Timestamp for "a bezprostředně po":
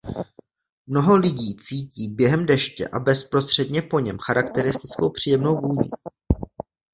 2.87-3.99